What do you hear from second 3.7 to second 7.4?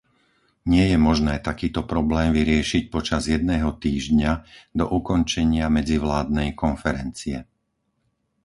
týždňa do ukončenia medzivládnej konferencie.